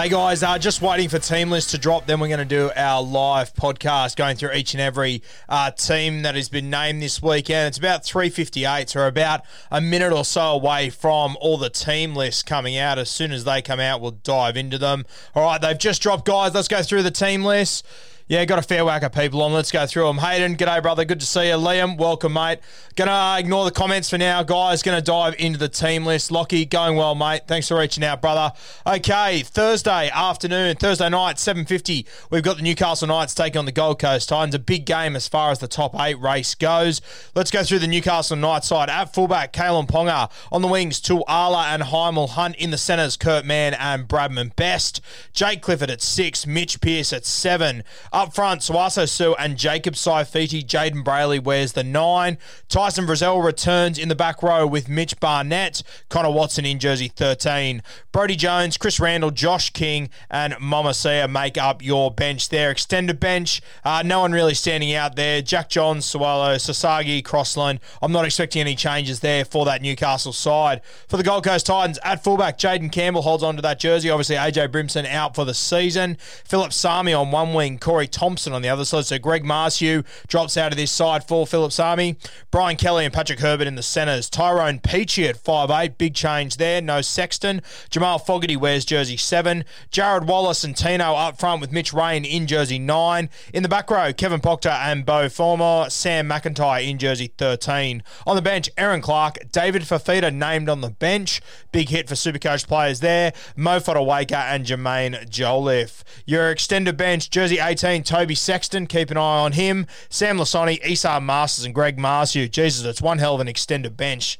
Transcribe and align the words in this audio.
Hey 0.00 0.08
guys, 0.08 0.42
uh, 0.42 0.56
just 0.56 0.80
waiting 0.80 1.10
for 1.10 1.18
team 1.18 1.50
list 1.50 1.72
to 1.72 1.78
drop. 1.78 2.06
Then 2.06 2.20
we're 2.20 2.28
going 2.28 2.38
to 2.38 2.46
do 2.46 2.70
our 2.74 3.02
live 3.02 3.52
podcast 3.52 4.16
going 4.16 4.34
through 4.34 4.52
each 4.52 4.72
and 4.72 4.80
every 4.80 5.22
uh, 5.46 5.72
team 5.72 6.22
that 6.22 6.36
has 6.36 6.48
been 6.48 6.70
named 6.70 7.02
this 7.02 7.20
weekend. 7.22 7.68
It's 7.68 7.76
about 7.76 8.02
3.58, 8.04 8.88
so 8.88 9.06
about 9.06 9.42
a 9.70 9.78
minute 9.82 10.14
or 10.14 10.24
so 10.24 10.52
away 10.52 10.88
from 10.88 11.36
all 11.38 11.58
the 11.58 11.68
team 11.68 12.14
lists 12.14 12.42
coming 12.42 12.78
out. 12.78 12.98
As 12.98 13.10
soon 13.10 13.30
as 13.30 13.44
they 13.44 13.60
come 13.60 13.78
out, 13.78 14.00
we'll 14.00 14.12
dive 14.12 14.56
into 14.56 14.78
them. 14.78 15.04
All 15.34 15.44
right, 15.44 15.60
they've 15.60 15.76
just 15.76 16.00
dropped, 16.00 16.24
guys. 16.24 16.54
Let's 16.54 16.66
go 16.66 16.82
through 16.82 17.02
the 17.02 17.10
team 17.10 17.44
list. 17.44 17.86
Yeah, 18.30 18.44
got 18.44 18.60
a 18.60 18.62
fair 18.62 18.84
whack 18.84 19.02
of 19.02 19.10
people 19.10 19.42
on. 19.42 19.52
Let's 19.52 19.72
go 19.72 19.84
through 19.88 20.04
them. 20.04 20.18
Hayden, 20.18 20.54
g'day, 20.54 20.80
brother. 20.80 21.04
Good 21.04 21.18
to 21.18 21.26
see 21.26 21.48
you. 21.48 21.54
Liam, 21.54 21.98
welcome, 21.98 22.34
mate. 22.34 22.60
Gonna 22.94 23.36
ignore 23.40 23.64
the 23.64 23.72
comments 23.72 24.08
for 24.08 24.18
now, 24.18 24.44
guys. 24.44 24.84
Gonna 24.84 25.02
dive 25.02 25.34
into 25.40 25.58
the 25.58 25.68
team 25.68 26.06
list. 26.06 26.30
Lockie, 26.30 26.64
going 26.64 26.94
well, 26.94 27.16
mate. 27.16 27.48
Thanks 27.48 27.66
for 27.66 27.76
reaching 27.76 28.04
out, 28.04 28.22
brother. 28.22 28.54
Okay, 28.86 29.40
Thursday 29.40 30.10
afternoon, 30.10 30.76
Thursday 30.76 31.08
night, 31.08 31.38
7.50. 31.38 32.06
We've 32.30 32.44
got 32.44 32.58
the 32.58 32.62
Newcastle 32.62 33.08
Knights 33.08 33.34
taking 33.34 33.58
on 33.58 33.64
the 33.64 33.72
Gold 33.72 33.98
Coast 33.98 34.28
Titans. 34.28 34.54
A 34.54 34.60
big 34.60 34.84
game 34.84 35.16
as 35.16 35.26
far 35.26 35.50
as 35.50 35.58
the 35.58 35.66
top 35.66 35.98
eight 35.98 36.20
race 36.20 36.54
goes. 36.54 37.00
Let's 37.34 37.50
go 37.50 37.64
through 37.64 37.80
the 37.80 37.88
Newcastle 37.88 38.36
Knights 38.36 38.68
side. 38.68 38.90
At 38.90 39.12
fullback, 39.12 39.52
Kalyn 39.52 39.88
Ponga. 39.88 40.30
On 40.52 40.62
the 40.62 40.68
wings, 40.68 41.00
Tuala 41.00 41.74
and 41.74 41.82
Hymel 41.82 42.28
Hunt. 42.28 42.54
In 42.54 42.70
the 42.70 42.78
centres, 42.78 43.16
Kurt 43.16 43.44
Mann 43.44 43.74
and 43.74 44.06
Bradman 44.06 44.54
Best. 44.54 45.00
Jake 45.32 45.62
Clifford 45.62 45.90
at 45.90 46.00
six. 46.00 46.46
Mitch 46.46 46.80
Pearce 46.80 47.12
at 47.12 47.26
seven. 47.26 47.82
Up 48.20 48.34
front, 48.34 48.60
Sauaso 48.60 49.08
Sue 49.08 49.34
and 49.36 49.56
Jacob 49.56 49.94
Saifiti. 49.94 50.62
Jayden 50.62 51.02
Brailey 51.02 51.42
wears 51.42 51.72
the 51.72 51.82
nine. 51.82 52.36
Tyson 52.68 53.06
Frizell 53.06 53.42
returns 53.42 53.98
in 53.98 54.10
the 54.10 54.14
back 54.14 54.42
row 54.42 54.66
with 54.66 54.90
Mitch 54.90 55.18
Barnett. 55.20 55.82
Connor 56.10 56.30
Watson 56.30 56.66
in 56.66 56.78
jersey 56.78 57.08
13. 57.08 57.82
Brodie 58.12 58.36
Jones, 58.36 58.76
Chris 58.76 59.00
Randall, 59.00 59.30
Josh 59.30 59.70
King, 59.70 60.10
and 60.30 60.54
Mama 60.60 60.92
Sia 60.92 61.28
make 61.28 61.56
up 61.56 61.82
your 61.82 62.10
bench 62.10 62.50
there. 62.50 62.70
Extended 62.70 63.20
bench, 63.20 63.62
uh, 63.86 64.02
no 64.04 64.20
one 64.20 64.32
really 64.32 64.52
standing 64.52 64.92
out 64.92 65.16
there. 65.16 65.40
Jack 65.40 65.70
Johns, 65.70 66.04
Swallow, 66.04 66.56
Sasagi, 66.56 67.24
Crossland. 67.24 67.80
I'm 68.02 68.12
not 68.12 68.26
expecting 68.26 68.60
any 68.60 68.74
changes 68.74 69.20
there 69.20 69.46
for 69.46 69.64
that 69.64 69.80
Newcastle 69.80 70.34
side. 70.34 70.82
For 71.08 71.16
the 71.16 71.22
Gold 71.22 71.44
Coast 71.44 71.64
Titans, 71.64 71.98
at 72.04 72.22
fullback, 72.22 72.58
Jayden 72.58 72.92
Campbell 72.92 73.22
holds 73.22 73.42
on 73.42 73.56
to 73.56 73.62
that 73.62 73.80
jersey. 73.80 74.10
Obviously, 74.10 74.36
AJ 74.36 74.68
Brimson 74.68 75.06
out 75.06 75.34
for 75.34 75.46
the 75.46 75.54
season. 75.54 76.18
Phillip 76.44 76.74
Sami 76.74 77.14
on 77.14 77.30
one 77.30 77.54
wing, 77.54 77.78
Corey 77.78 78.09
Thompson 78.10 78.52
on 78.52 78.62
the 78.62 78.68
other 78.68 78.84
side. 78.84 79.06
So 79.06 79.18
Greg 79.18 79.44
Marzhew 79.44 80.04
drops 80.28 80.56
out 80.56 80.72
of 80.72 80.78
this 80.78 80.90
side 80.90 81.24
for 81.24 81.46
Phillip 81.46 81.72
Sami. 81.72 82.16
Brian 82.50 82.76
Kelly 82.76 83.04
and 83.04 83.14
Patrick 83.14 83.40
Herbert 83.40 83.66
in 83.66 83.74
the 83.74 83.82
centres. 83.82 84.28
Tyrone 84.28 84.78
Peachey 84.80 85.28
at 85.28 85.42
5'8", 85.42 85.98
big 85.98 86.14
change 86.14 86.56
there. 86.56 86.80
No 86.80 87.00
Sexton. 87.00 87.62
Jamal 87.90 88.18
Fogarty 88.18 88.56
wears 88.56 88.84
jersey 88.84 89.16
7. 89.16 89.64
Jarrod 89.90 90.26
Wallace 90.26 90.64
and 90.64 90.76
Tino 90.76 91.14
up 91.14 91.38
front 91.38 91.60
with 91.60 91.72
Mitch 91.72 91.92
Rein 91.92 92.24
in 92.24 92.46
jersey 92.46 92.78
9. 92.78 93.28
In 93.52 93.62
the 93.62 93.68
back 93.68 93.90
row, 93.90 94.12
Kevin 94.12 94.40
Proctor 94.40 94.70
and 94.70 95.06
Beau 95.06 95.28
Fermor. 95.28 95.88
Sam 95.90 96.28
McIntyre 96.28 96.88
in 96.88 96.98
jersey 96.98 97.32
13. 97.38 98.02
On 98.26 98.36
the 98.36 98.42
bench, 98.42 98.70
Erin 98.76 99.00
Clark, 99.00 99.50
David 99.52 99.82
Fifita 99.82 100.34
named 100.34 100.68
on 100.68 100.80
the 100.80 100.90
bench. 100.90 101.40
Big 101.72 101.88
hit 101.88 102.08
for 102.08 102.14
Supercoach 102.14 102.66
players 102.66 103.00
there. 103.00 103.32
Mo 103.56 103.78
Fotuaika 103.78 104.36
and 104.52 104.66
Jaimin 104.66 105.28
Jolliffe. 105.28 106.02
Your 106.26 106.50
extended 106.50 106.96
bench, 106.96 107.30
jersey 107.30 107.58
18, 107.58 107.99
Toby 108.02 108.34
Sexton. 108.34 108.86
Keep 108.86 109.10
an 109.10 109.16
eye 109.16 109.40
on 109.40 109.52
him. 109.52 109.86
Sam 110.08 110.38
Lisone, 110.38 110.80
Esan 110.82 111.22
Marsters 111.22 111.64
and 111.64 111.74
Greg 111.74 111.96
Marzhew. 111.96 112.50
Jesus, 112.50 112.84
it's 112.84 113.02
one 113.02 113.18
hell 113.18 113.34
of 113.34 113.40
an 113.40 113.48
extended 113.48 113.96
bench. 113.96 114.38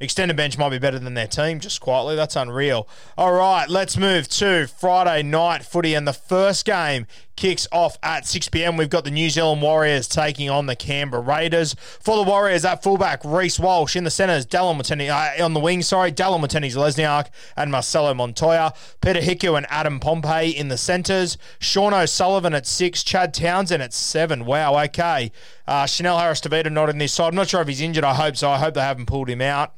Extended 0.00 0.34
bench 0.34 0.56
might 0.56 0.70
be 0.70 0.78
better 0.78 0.98
than 0.98 1.12
their 1.12 1.26
team, 1.26 1.60
just 1.60 1.80
quietly. 1.82 2.16
That's 2.16 2.34
unreal. 2.34 2.88
All 3.18 3.34
right, 3.34 3.68
let's 3.68 3.98
move 3.98 4.28
to 4.30 4.66
Friday 4.66 5.22
night 5.22 5.62
footy, 5.62 5.92
and 5.94 6.08
the 6.08 6.14
first 6.14 6.64
game 6.64 7.06
kicks 7.36 7.66
off 7.70 7.98
at 8.02 8.26
6 8.26 8.48
p.m. 8.48 8.76
We've 8.78 8.88
got 8.88 9.04
the 9.04 9.10
New 9.10 9.28
Zealand 9.28 9.60
Warriors 9.60 10.08
taking 10.08 10.48
on 10.48 10.66
the 10.66 10.74
Canberra 10.76 11.22
Raiders. 11.22 11.74
For 12.00 12.16
the 12.16 12.22
Warriors, 12.22 12.64
at 12.64 12.82
fullback, 12.82 13.20
Reece 13.24 13.58
Walsh. 13.58 13.94
In 13.94 14.04
the 14.04 14.10
centres, 14.10 14.46
Dallin 14.46 14.78
Watene, 14.78 15.10
uh, 15.10 15.44
on 15.44 15.52
the 15.52 15.60
wing, 15.60 15.82
sorry, 15.82 16.12
Dallin 16.12 16.40
Watene 16.40 16.70
Zelezniak 16.70 17.28
and 17.54 17.70
Marcelo 17.70 18.14
Montoya. 18.14 18.72
Peter 19.02 19.20
Hiku 19.20 19.56
and 19.56 19.66
Adam 19.68 20.00
Pompey 20.00 20.48
in 20.48 20.68
the 20.68 20.78
centres. 20.78 21.36
Sean 21.58 21.92
O'Sullivan 21.92 22.54
at 22.54 22.66
6. 22.66 23.02
Chad 23.04 23.34
Townsend 23.34 23.82
at 23.82 23.92
7. 23.92 24.46
Wow, 24.46 24.78
okay. 24.84 25.30
Uh, 25.66 25.84
Chanel 25.86 26.18
Harris 26.18 26.40
Tavita 26.40 26.72
not 26.72 26.88
in 26.88 26.98
this 26.98 27.12
side. 27.12 27.28
I'm 27.28 27.34
not 27.34 27.48
sure 27.48 27.60
if 27.60 27.68
he's 27.68 27.80
injured. 27.80 28.04
I 28.04 28.14
hope 28.14 28.36
so. 28.36 28.50
I 28.50 28.58
hope 28.58 28.74
they 28.74 28.80
haven't 28.80 29.06
pulled 29.06 29.28
him 29.28 29.40
out. 29.42 29.74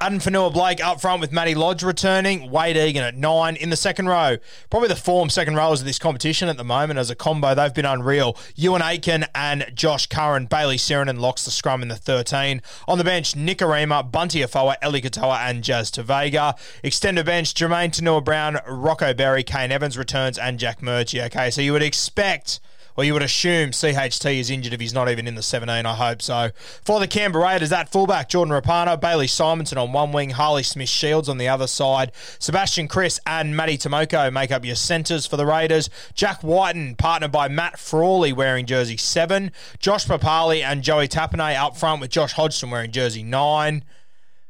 Addin 0.00 0.18
Fonua 0.18 0.52
Blake 0.52 0.82
up 0.84 1.00
front 1.00 1.20
with 1.20 1.32
Matty 1.32 1.54
Lodge 1.54 1.82
returning. 1.82 2.50
Wade 2.50 2.76
Egan 2.76 3.02
at 3.02 3.16
nine 3.16 3.56
in 3.56 3.70
the 3.70 3.76
second 3.76 4.08
row. 4.08 4.36
Probably 4.70 4.88
the 4.88 4.96
form 4.96 5.30
second 5.30 5.56
rowers 5.56 5.80
of 5.80 5.86
this 5.86 5.98
competition 5.98 6.48
at 6.48 6.56
the 6.56 6.64
moment 6.64 6.98
as 6.98 7.10
a 7.10 7.14
combo. 7.14 7.54
They've 7.54 7.72
been 7.72 7.84
unreal. 7.84 8.34
Euan 8.56 8.80
Aitken 8.80 9.26
and 9.34 9.70
Josh 9.74 10.06
Curran. 10.06 10.46
Bayley 10.46 10.76
Sironen 10.76 11.20
locks 11.20 11.44
the 11.44 11.50
scrum 11.50 11.82
in 11.82 11.88
the 11.88 11.96
13. 11.96 12.62
On 12.88 12.98
the 12.98 13.04
bench, 13.04 13.36
Nick 13.36 13.62
Arima, 13.62 14.02
Bunty 14.02 14.42
Afoa, 14.42 14.76
Eli 14.84 15.00
Katoa, 15.00 15.38
and 15.48 15.62
Jazz 15.62 15.90
Tevaga. 15.90 16.58
Extended 16.82 17.26
bench, 17.26 17.54
Jermaine 17.54 17.90
Tanua 17.90 18.24
Brown, 18.24 18.58
Rocco 18.66 19.14
Berry, 19.14 19.42
Kane 19.42 19.72
Evans 19.72 19.98
returns, 19.98 20.38
and 20.38 20.58
Jack 20.58 20.80
Murchie. 20.80 21.24
Okay, 21.26 21.50
so 21.50 21.60
you 21.60 21.72
would 21.72 21.82
expect 21.82 22.60
well, 22.96 23.04
you 23.04 23.12
would 23.12 23.22
assume 23.22 23.70
CHT 23.70 24.26
is 24.26 24.50
injured 24.50 24.72
if 24.72 24.80
he's 24.80 24.94
not 24.94 25.08
even 25.08 25.26
in 25.26 25.34
the 25.34 25.42
17, 25.42 25.86
I 25.86 25.94
hope 25.94 26.22
so. 26.22 26.50
For 26.84 27.00
the 27.00 27.06
Canberra 27.06 27.44
Raiders, 27.44 27.70
that 27.70 27.90
fullback, 27.90 28.28
Jordan 28.28 28.54
Rapana, 28.54 29.00
Bailey 29.00 29.26
Simonsson 29.26 29.80
on 29.80 29.92
one 29.92 30.12
wing, 30.12 30.30
Harley 30.30 30.62
Smith 30.62 30.88
Shields 30.88 31.28
on 31.28 31.38
the 31.38 31.48
other 31.48 31.66
side, 31.66 32.12
Sebastian 32.38 32.88
Kris 32.88 33.20
and 33.26 33.56
Matty 33.56 33.78
Timoko 33.78 34.32
make 34.32 34.50
up 34.50 34.64
your 34.64 34.76
centres 34.76 35.26
for 35.26 35.36
the 35.36 35.46
Raiders. 35.46 35.90
Jack 36.14 36.42
Wighton, 36.42 36.96
partnered 36.96 37.32
by 37.32 37.48
Matt 37.48 37.78
Frawley, 37.78 38.32
wearing 38.32 38.66
jersey 38.66 38.96
7. 38.96 39.52
Josh 39.78 40.06
Papalii 40.06 40.62
and 40.62 40.82
Joey 40.82 41.08
Tapine 41.08 41.56
up 41.56 41.76
front 41.76 42.00
with 42.00 42.10
Josh 42.10 42.32
Hodgson 42.32 42.70
wearing 42.70 42.92
jersey 42.92 43.22
9. 43.22 43.84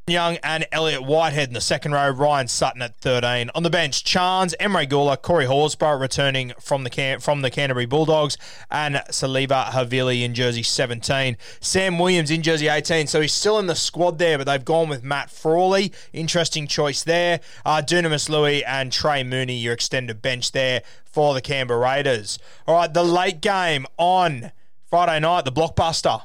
Young 0.07 0.39
and 0.43 0.67
Elliot 0.73 1.05
Whitehead 1.05 1.49
in 1.49 1.55
the 1.55 1.61
second 1.61 1.93
row. 1.93 2.09
Ryan 2.09 2.49
Sutton 2.49 2.83
at 2.83 2.97
13. 2.97 3.51
On 3.55 3.63
the 3.63 3.71
bench, 3.71 4.03
Chance, 4.03 4.55
Emre 4.59 4.89
Guler, 4.89 5.21
Corey 5.21 5.47
Horsburgh 5.47 6.01
returning 6.01 6.53
from 6.61 6.83
the 6.85 6.91
Can- 6.91 7.21
from 7.21 7.43
the 7.43 7.51
Canterbury 7.51 7.87
Bulldogs, 7.87 8.37
and 8.71 8.97
Siliva 9.11 9.67
Havili 9.67 10.23
in 10.23 10.35
jersey 10.35 10.63
17. 10.65 11.37
Sam 11.61 11.99
Williams 11.99 12.31
in 12.31 12.43
jersey 12.43 12.67
18. 12.69 13.07
So 13.07 13.21
he's 13.21 13.33
still 13.33 13.59
in 13.59 13.67
the 13.67 13.77
squad 13.77 14.19
there, 14.19 14.37
but 14.37 14.45
they've 14.49 14.65
gone 14.65 14.89
with 14.89 15.05
Matt 15.05 15.31
Frawley. 15.31 15.93
Interesting 16.13 16.67
choice 16.67 17.05
there. 17.05 17.41
Uh, 17.65 17.81
Dunamis 17.85 18.29
Lui 18.29 18.65
and 18.65 18.91
Trey 18.93 19.23
Mooney, 19.23 19.57
your 19.59 19.75
extended 19.75 20.21
bench 20.21 20.51
there 20.53 20.83
for 21.05 21.35
the 21.35 21.41
Canberra 21.41 21.79
Raiders. 21.79 22.39
All 22.67 22.75
right, 22.75 22.93
the 22.93 23.05
late 23.05 23.41
game 23.41 23.87
on 23.97 24.51
Friday 24.89 25.21
night, 25.21 25.45
the 25.45 25.53
blockbuster. 25.53 26.23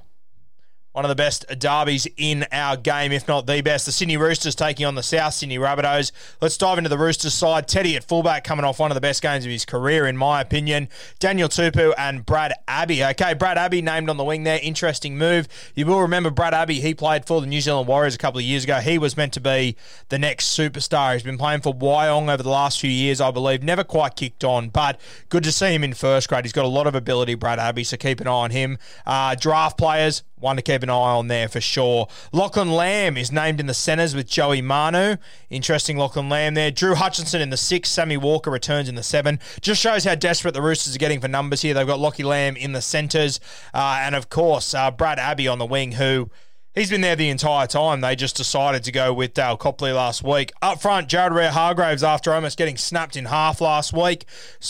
One 0.96 1.04
of 1.04 1.10
the 1.10 1.16
best 1.16 1.46
derbies 1.60 2.08
in 2.16 2.46
our 2.54 2.78
game, 2.78 3.12
if 3.12 3.28
not 3.28 3.48
the 3.48 3.60
best. 3.60 3.86
The 3.86 3.92
Sydney 3.92 4.16
Roosters 4.16 4.56
taking 4.56 4.86
on 4.86 4.96
the 4.96 5.04
South 5.04 5.34
Sydney 5.34 5.58
Rabbitohs. 5.58 6.14
Let's 6.40 6.56
dive 6.56 6.78
into 6.78 6.90
the 6.90 6.98
Roosters 6.98 7.34
side. 7.34 7.68
Teddy 7.68 7.98
at 7.98 8.06
fullback 8.06 8.46
coming 8.46 8.64
off 8.64 8.80
one 8.80 8.92
of 8.92 8.96
the 8.96 9.02
best 9.02 9.22
games 9.22 9.44
of 9.44 9.52
his 9.52 9.66
career, 9.66 10.08
in 10.08 10.16
my 10.16 10.40
opinion. 10.40 10.88
Daniel 11.20 11.50
Tupou 11.50 11.94
and 11.98 12.26
Brad 12.26 12.54
Abbey. 12.70 13.04
Okay, 13.04 13.34
Brad 13.34 13.58
Abbey 13.58 13.82
named 13.82 14.10
on 14.10 14.16
the 14.16 14.24
wing 14.24 14.44
there. 14.44 14.58
Interesting 14.64 15.18
move. 15.18 15.50
You 15.76 15.86
will 15.86 16.00
remember 16.00 16.30
Brad 16.30 16.54
Abbey. 16.54 16.80
He 16.80 16.94
played 16.94 17.26
for 17.26 17.42
the 17.42 17.48
New 17.48 17.60
Zealand 17.60 17.90
Warriors 17.90 18.16
a 18.16 18.18
couple 18.18 18.40
of 18.40 18.46
years 18.46 18.64
ago. 18.64 18.78
He 18.78 18.98
was 18.98 19.18
meant 19.18 19.34
to 19.34 19.42
be 19.42 19.76
the 20.08 20.18
next 20.18 20.58
superstar. 20.58 21.12
He's 21.12 21.24
been 21.24 21.38
playing 21.38 21.60
for 21.60 21.76
Wyong 21.76 22.34
over 22.34 22.42
the 22.42 22.48
last 22.48 22.80
few 22.80 22.90
years, 22.90 23.20
I 23.20 23.32
believe. 23.32 23.64
Never 23.64 23.84
quite 23.84 24.16
kicked 24.16 24.46
on, 24.46 24.70
but 24.70 25.02
good 25.28 25.44
to 25.44 25.52
see 25.52 25.74
him 25.74 25.84
in 25.84 25.94
first 25.94 26.30
grade. 26.30 26.46
He's 26.46 26.54
got 26.54 26.64
a 26.64 26.70
lot 26.70 26.88
of 26.88 26.96
ability, 26.96 27.36
Brad 27.36 27.60
Abbey, 27.60 27.84
so 27.84 27.98
keep 27.98 28.22
an 28.22 28.28
eye 28.28 28.32
on 28.32 28.52
him. 28.52 28.78
Uh, 29.06 29.36
draft 29.36 29.78
players, 29.78 30.24
one 30.46 30.56
to 30.56 30.62
keep 30.62 30.84
an 30.84 30.90
eye 30.90 30.94
on 30.94 31.28
there 31.28 31.50
for 31.50 31.60
sure. 31.60 32.08
Lachlan 32.32 32.72
Lamb 32.72 33.18
is 33.18 33.32
named 33.32 33.60
in 33.60 33.66
the 33.66 33.74
centres 33.74 34.16
with 34.16 34.28
Joey 34.28 34.62
Manu. 34.62 35.18
Interesting 35.50 35.98
Lachlan 35.98 36.30
Lamb 36.30 36.54
there. 36.54 36.70
Drew 36.70 36.94
Hutchison 36.94 37.42
in 37.42 37.50
the 37.50 37.58
six. 37.58 37.90
Sammy 37.90 38.16
Walker 38.16 38.52
returns 38.52 38.88
in 38.88 38.94
the 38.94 39.04
seven. 39.04 39.40
Just 39.60 39.82
shows 39.82 40.04
how 40.04 40.14
desperate 40.14 40.54
the 40.54 40.62
Roosters 40.62 40.96
are 40.96 41.00
getting 41.00 41.20
for 41.20 41.28
numbers 41.28 41.64
here. 41.64 41.74
They've 41.74 41.88
got 41.88 42.00
Lockie 42.00 42.24
Lamb 42.24 42.56
in 42.56 42.74
the 42.74 42.82
centres. 42.82 43.40
Uh, 43.74 43.98
and 44.02 44.14
of 44.14 44.30
course, 44.30 44.74
uh, 44.76 44.92
Brad 44.92 45.18
Abbey 45.18 45.48
on 45.48 45.58
the 45.58 45.66
wing, 45.66 45.94
who 45.94 46.30
He's 46.76 46.90
been 46.90 47.00
there 47.00 47.16
the 47.16 47.30
entire 47.30 47.68
time. 47.68 48.02
They 48.02 48.18
just 48.18 48.36
decided 48.36 48.84
to 48.84 48.92
go 48.92 49.14
with 49.14 49.34
Dale 49.34 49.56
Copley 49.56 49.94
last 49.94 50.26
week. 50.26 50.52
Up 50.62 50.82
front, 50.82 51.08
Jared 51.08 51.32
Waerea 51.32 51.52
Hargreaves, 51.52 52.04
after 52.04 52.34
almost 52.34 52.58
getting 52.58 52.76
snapped 52.76 53.16
in 53.16 53.24
half 53.24 53.62
last 53.62 53.94
week, 53.94 54.26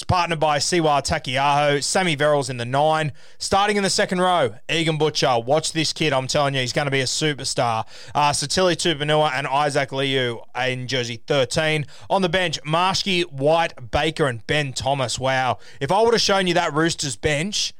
partnered 0.07 0.39
by 0.39 0.59
Siwa 0.59 1.03
Taukeiaho. 1.03 1.83
Sammy 1.83 2.15
Verrills 2.15 2.47
in 2.47 2.57
the 2.57 2.65
nine. 2.65 3.11
Starting 3.39 3.75
in 3.75 3.81
the 3.81 3.89
second 3.89 4.21
row, 4.21 4.53
Egan 4.69 4.99
Butcher. 4.99 5.39
Watch 5.39 5.71
this 5.71 5.93
kid. 5.93 6.13
I'm 6.13 6.27
telling 6.27 6.53
you, 6.53 6.59
he's 6.59 6.73
going 6.73 6.85
to 6.85 6.91
be 6.91 7.01
a 7.01 7.05
superstar. 7.05 7.87
Uh, 8.13 8.29
Sitili 8.29 8.75
Tupouniua 8.75 9.31
and 9.33 9.47
Isaac 9.47 9.91
Liu 9.91 10.41
in 10.55 10.87
jersey 10.87 11.23
13. 11.25 11.87
On 12.11 12.21
the 12.21 12.29
bench, 12.29 12.61
Marshke, 12.61 13.23
White, 13.31 13.89
Baker, 13.89 14.27
and 14.27 14.45
Ben 14.45 14.73
Thomas. 14.73 15.17
Wow. 15.17 15.57
If 15.81 15.91
I 15.91 16.03
would 16.03 16.13
have 16.13 16.21
shown 16.21 16.45
you 16.45 16.53
that 16.53 16.71
Roosters 16.71 17.15
bench, 17.15 17.73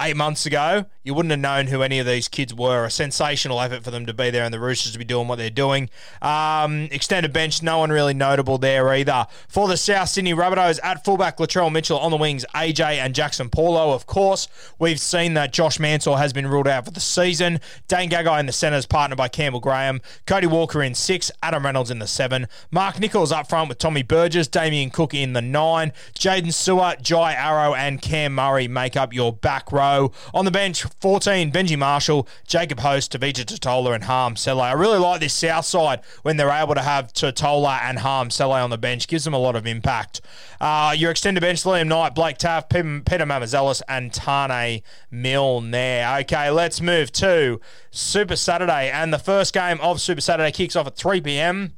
eight 0.00 0.16
months 0.16 0.46
ago, 0.46 0.86
you 1.04 1.14
wouldn't 1.14 1.30
have 1.30 1.40
known 1.40 1.66
who 1.66 1.82
any 1.82 1.98
of 1.98 2.06
these 2.06 2.28
kids 2.28 2.54
were. 2.54 2.84
A 2.84 2.90
sensational 2.90 3.60
effort 3.60 3.84
for 3.84 3.90
them 3.90 4.06
to 4.06 4.14
be 4.14 4.30
there 4.30 4.44
and 4.44 4.52
the 4.52 4.60
Roosters 4.60 4.92
to 4.92 4.98
be 4.98 5.04
doing 5.04 5.28
what 5.28 5.36
they're 5.36 5.50
doing. 5.50 5.90
Um, 6.20 6.88
extended 6.90 7.32
bench, 7.32 7.62
no 7.62 7.78
one 7.78 7.90
really 7.90 8.14
notable 8.14 8.58
there 8.58 8.92
either. 8.94 9.26
For 9.48 9.68
the 9.68 9.76
South 9.76 10.08
Sydney 10.08 10.34
Rabbitohs, 10.34 10.80
at 10.82 11.04
fullback, 11.04 11.38
Latrell 11.38 11.72
Mitchell 11.72 11.98
on 11.98 12.10
the 12.10 12.16
wings, 12.16 12.44
AJ 12.54 12.96
and 12.96 13.14
Jaxson 13.14 13.50
Paulo. 13.50 13.92
Of 13.92 14.06
course, 14.06 14.48
we've 14.78 15.00
seen 15.00 15.34
that 15.34 15.52
Josh 15.52 15.78
Mansour 15.78 16.16
has 16.16 16.32
been 16.32 16.46
ruled 16.46 16.68
out 16.68 16.84
for 16.84 16.90
the 16.90 17.00
season. 17.00 17.60
Dane 17.88 18.10
Gagai 18.10 18.40
in 18.40 18.46
the 18.46 18.52
centres, 18.52 18.86
partnered 18.86 19.18
by 19.18 19.28
Campbell 19.28 19.60
Graham. 19.60 20.00
Cody 20.26 20.46
Walker 20.46 20.82
in 20.82 20.94
six, 20.94 21.30
Adam 21.42 21.64
Reynolds 21.64 21.90
in 21.90 21.98
the 21.98 22.06
seven. 22.06 22.46
Mark 22.70 22.98
Nicholls 22.98 23.32
up 23.32 23.48
front 23.48 23.68
with 23.68 23.78
Tommy 23.78 24.02
Burgess, 24.02 24.48
Damien 24.48 24.90
Cook 24.90 25.14
in 25.14 25.32
the 25.32 25.42
nine. 25.42 25.92
Jaden 26.18 26.52
Stewart, 26.52 27.02
Jai 27.02 27.34
Arrow, 27.34 27.74
and 27.74 28.00
Cam 28.00 28.34
Murray 28.34 28.68
make 28.68 28.96
up 28.96 29.12
your 29.12 29.32
back 29.32 29.70
row. 29.72 29.81
On 29.82 30.44
the 30.44 30.50
bench, 30.50 30.84
14, 31.00 31.50
Benji 31.50 31.78
Marshall, 31.78 32.28
Jacob 32.46 32.80
Host, 32.80 33.12
Tevita 33.12 33.44
Tatola, 33.44 33.94
and 33.94 34.04
Hame 34.04 34.36
Sele. 34.36 34.60
I 34.60 34.72
really 34.72 34.98
like 34.98 35.20
this 35.20 35.34
south 35.34 35.64
side 35.64 36.00
when 36.22 36.36
they're 36.36 36.50
able 36.50 36.74
to 36.74 36.82
have 36.82 37.12
Tatola 37.12 37.80
and 37.82 37.98
Hame 37.98 38.30
Sele 38.30 38.52
on 38.52 38.70
the 38.70 38.78
bench. 38.78 39.08
Gives 39.08 39.24
them 39.24 39.34
a 39.34 39.38
lot 39.38 39.56
of 39.56 39.66
impact. 39.66 40.20
Uh, 40.60 40.94
your 40.96 41.10
extended 41.10 41.40
bench, 41.40 41.62
Liam 41.64 41.88
Knight, 41.88 42.14
Blake 42.14 42.38
Taft, 42.38 42.70
Peter 42.70 42.84
Mamouzelos, 43.26 43.82
and 43.88 44.12
Taane 44.12 44.82
Milne 45.10 45.70
there. 45.72 46.18
Okay, 46.20 46.50
let's 46.50 46.80
move 46.80 47.10
to 47.12 47.60
Super 47.90 48.36
Saturday. 48.36 48.90
And 48.90 49.12
the 49.12 49.18
first 49.18 49.52
game 49.52 49.80
of 49.80 50.00
Super 50.00 50.20
Saturday 50.20 50.52
kicks 50.52 50.76
off 50.76 50.86
at 50.86 50.96
3 50.96 51.20
p.m. 51.20 51.74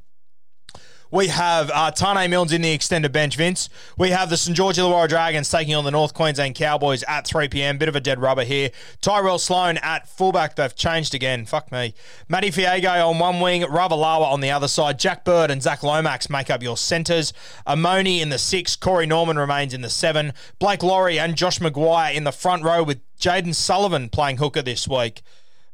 We 1.11 1.27
have 1.27 1.69
uh, 1.71 1.91
Taane 1.91 2.29
Milnes 2.29 2.51
in 2.51 2.61
the 2.61 2.71
extended 2.71 3.11
bench, 3.11 3.35
Vince. 3.35 3.69
We 3.97 4.09
have 4.09 4.29
the 4.29 4.37
St. 4.37 4.55
George 4.55 4.77
Illawarra 4.77 5.07
Dragons 5.07 5.49
taking 5.49 5.75
on 5.75 5.83
the 5.83 5.91
North 5.91 6.13
Queensland 6.13 6.55
Cowboys 6.55 7.03
at 7.03 7.27
3 7.27 7.47
p.m. 7.47 7.77
Bit 7.77 7.89
of 7.89 7.95
a 7.95 7.99
dead 7.99 8.19
rubber 8.19 8.43
here. 8.43 8.71
Tyrell 9.01 9.37
Sloan 9.37 9.77
at 9.77 10.07
fullback. 10.07 10.55
They've 10.55 10.75
changed 10.75 11.13
again. 11.13 11.45
Fuck 11.45 11.71
me. 11.71 11.93
Matty 12.27 12.49
Feagai 12.49 13.07
on 13.07 13.19
one 13.19 13.39
wing, 13.39 13.61
Ravalawa 13.61 14.31
on 14.31 14.41
the 14.41 14.51
other 14.51 14.67
side. 14.67 14.99
Jack 14.99 15.23
Bird 15.23 15.51
and 15.51 15.61
Zach 15.61 15.83
Lomax 15.83 16.29
make 16.29 16.49
up 16.49 16.63
your 16.63 16.77
centres. 16.77 17.33
Amoni 17.67 18.19
in 18.19 18.29
the 18.29 18.39
six. 18.39 18.75
Corey 18.75 19.05
Norman 19.05 19.37
remains 19.37 19.73
in 19.73 19.81
the 19.81 19.89
seven. 19.89 20.33
Blake 20.59 20.83
Lawrie 20.83 21.19
and 21.19 21.35
Josh 21.35 21.59
McGuire 21.59 22.13
in 22.15 22.23
the 22.23 22.31
front 22.31 22.63
row 22.63 22.83
with 22.83 22.99
Jayden 23.17 23.53
Sullivan 23.53 24.09
playing 24.09 24.37
hooker 24.37 24.61
this 24.61 24.87
week. 24.87 25.21